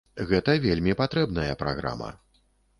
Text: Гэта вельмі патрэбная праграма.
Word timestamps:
Гэта 0.29 0.55
вельмі 0.63 0.95
патрэбная 1.03 1.53
праграма. 1.63 2.13